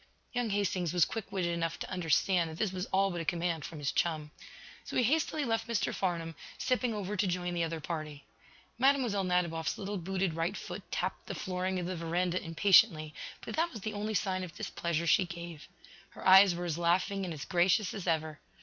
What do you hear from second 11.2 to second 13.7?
the flooring of the veranda impatiently, but that